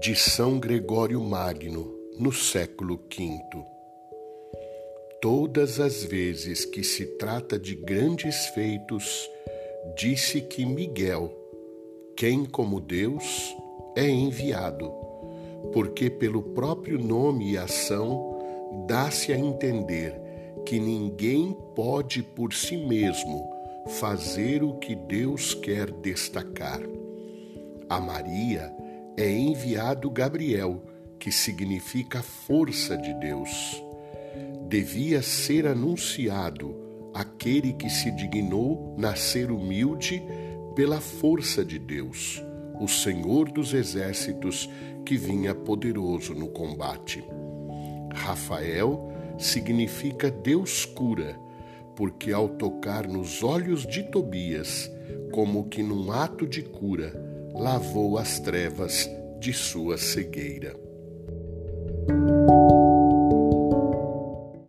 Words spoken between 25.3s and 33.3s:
quer destacar. A Maria é enviado Gabriel, que significa força de